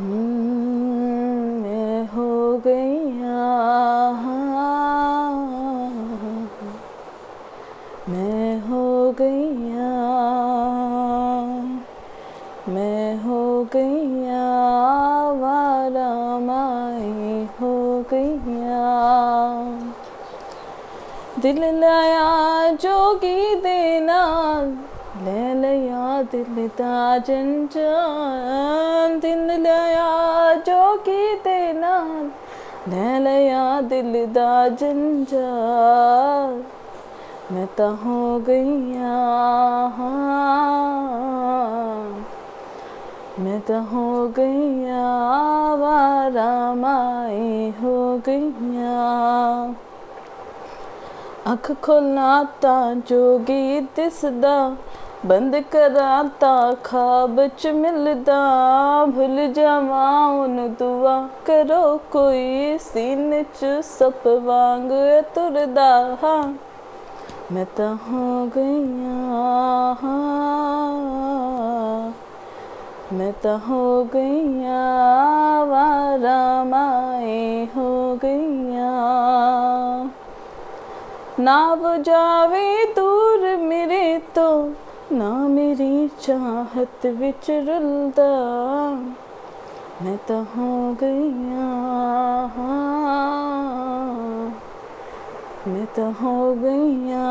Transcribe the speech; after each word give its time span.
मैं 0.00 2.06
हो 2.06 2.58
गया 2.66 3.42
मैं 8.08 8.60
हो 8.60 9.12
गया 9.12 9.90
मैं 12.68 13.16
हो 13.24 13.64
गया 13.64 14.46
वारा 15.42 16.38
माई 16.38 17.46
हो 17.60 18.04
गया 18.12 18.80
दिल 21.42 21.64
लाया 21.80 22.72
जोगी 22.72 23.54
देना 23.60 24.22
दिल 25.24 25.58
लया 25.60 26.22
दिल 26.22 26.68
ताजन 26.68 27.66
जान 27.66 29.20
दिल 29.20 29.50
लया 29.60 30.54
जो 30.54 30.96
की 30.96 31.34
देना 31.34 31.98
नैल 32.88 33.26
या 33.26 33.80
दिल 33.80 34.26
दा 34.26 34.68
जंजाल 34.68 36.62
मैं 37.52 37.66
तो 37.66 37.88
हो। 37.94 38.38
गई 38.48 38.94
हाँ, 38.94 39.98
मैं 43.38 43.60
तो 43.60 43.80
हो 43.80 44.28
गई 44.28 44.84
हाँ, 44.84 45.72
आवारा 45.72 46.74
माई 46.74 47.74
हो 47.82 48.22
गई 48.28 48.82
हाँ। 48.82 49.76
तो 51.44 51.50
अख 51.50 51.72
खोलना 51.72 52.44
ता 52.44 52.94
जोगी 52.94 53.80
दिसदा 53.80 54.56
ਬੰਦ 55.26 55.56
ਕਰਾਂ 55.56 56.24
ਤਾਂ 56.40 56.72
ਖਾਬ 56.84 57.46
ਚ 57.46 57.66
ਮਿਲਦਾ, 57.66 58.38
ਭੁੱਲ 59.06 59.52
ਜਾਵਾਂ 59.52 60.28
ਉਹਨੂੰ 60.28 60.74
ਦੁਆ 60.74 61.28
ਕਰੋ 61.46 62.00
ਕੋਈ 62.10 62.78
ਸੀਨੇ 62.78 63.42
ਚ 63.42 63.66
ਸੱਪ 63.82 64.26
ਵਾਂਗ 64.26 64.90
ਤੁਰਦਾ 65.34 66.16
ਹਾਂ। 66.24 66.54
ਮੈਂ 67.52 67.66
ਤਾਂ 67.76 67.94
ਹੋ 67.94 68.50
ਗਈਆਂ 68.56 69.94
ਮੈਂ 73.12 73.32
ਤਾਂ 73.42 73.58
ਹੋ 73.68 74.04
ਗਈਆਂ, 74.04 75.66
ਵਾਰਾ 75.66 76.64
ਮਾਏ 76.64 77.66
ਹੋ 77.76 78.18
ਗਈਆਂ। 78.22 80.08
ਨਾ 81.40 81.74
ਵਜਾਵੇ 81.74 82.92
ਤੂੰ 82.96 83.11
चाहत 86.22 87.06
विच 87.18 87.48
रुलदा 87.66 88.26
मैं 90.02 90.16
तो 90.28 90.36
हो 90.50 90.68
गईया 91.00 91.64
मैं 95.68 95.86
तो 95.96 96.04
हो 96.20 96.34
गईया 96.54 97.24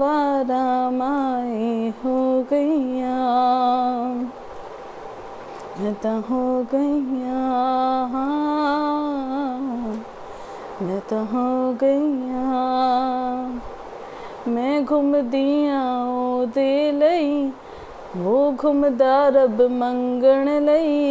बारा 0.00 0.64
माए 0.90 1.88
हो 2.02 2.16
गईया 2.50 3.14
मैं 5.78 5.94
तो 6.02 6.18
हो 6.28 6.42
गईया 6.74 7.38
मैं 10.82 11.00
तो 11.10 11.24
हो 11.32 11.48
गईया 11.82 12.44
मैं 14.50 14.84
घुमदियाँ 14.84 15.88
ओदे 16.18 16.70
ਲਈ 16.92 17.50
ਉਹ 18.18 18.52
ਘੁੰਮਦਾ 18.64 19.28
ਰੱਬ 19.28 19.62
ਮੰਗਣ 19.62 20.64
ਲਈ 20.64 21.04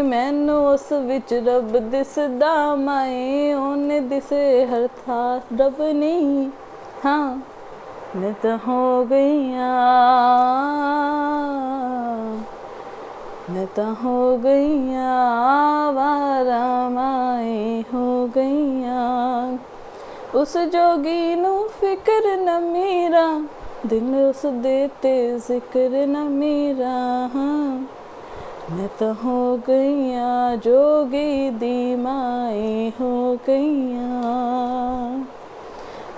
ਮੈਨੂੰ 0.00 0.68
ਉਸ 0.68 0.92
ਵਿੱਚ 0.92 1.34
ਰੱਬ 1.34 1.78
ਦਿਸਦਾ 1.78 2.74
ਮੈਂ 2.74 3.54
ਉਹਨੇ 3.56 4.00
ਦਿਸੇ 4.00 4.66
ਹਰ 4.66 4.88
ਥਾਂ 5.06 5.40
ਰੱਬ 5.58 5.82
ਨਹੀਂ 5.82 6.50
ਹਾਂ 7.06 7.40
ਮੈਂ 8.16 8.32
ਤਾਂ 8.42 8.58
ਹੋ 8.68 9.04
ਗਈਆਂ। 9.04 9.82
ਮੈਂ 13.52 13.66
ਤਾਂ 13.74 13.94
ਹੋ 14.04 14.38
ਗਈਆਂ, 14.38 15.92
ਵਾਰਾ 15.92 16.88
ਮੈਂ 16.88 17.82
ਹੋ 17.94 18.30
ਗਈਆਂ। 18.36 19.58
ਉਸ 20.34 20.58
ਜੋਗੀ 20.58 21.34
ਨੂੰ 21.34 21.68
ਫਿਕਰ 21.80 22.36
ਨਾ 22.36 22.58
ਮੇਰਾ। 22.58 23.40
दिल 23.86 24.14
उस 24.14 24.46
देते 24.46 25.38
ज़िक्र 25.38 26.06
न 26.06 26.16
मेरा 26.16 27.30
हाँ। 27.34 27.88
मैं 28.70 28.88
तो 28.88 29.12
हो 29.12 29.56
गईया, 29.56 30.56
जोगी 30.56 31.50
दी 31.50 31.96
माए 31.96 32.88
हो 32.88 33.38
गईया। 33.46 34.08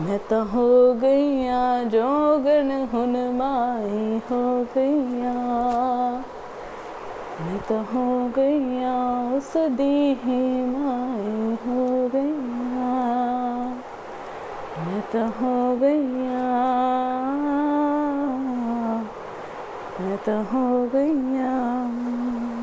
मैं 0.00 0.18
तो 0.18 0.42
हो 0.44 0.94
गईया, 0.94 1.84
जोगन 1.84 2.88
हुन 2.94 3.16
माए 3.36 4.18
हो 4.30 4.62
गईया। 4.76 5.34
मैं 7.40 7.58
तो 7.58 7.74
हो 7.74 8.28
गईया 8.28 8.94
उस 9.36 9.56
दी 9.56 10.14
ही 10.24 10.66
माए 10.66 11.54
हो 11.66 12.08
गईया। 12.08 12.94
मैं 14.78 15.02
तो 15.12 15.26
हो 15.40 15.76
गईया 15.76 16.27
मैं 20.00 20.16
तो 20.18 20.32
हो 20.50 20.64
गया 20.94 22.57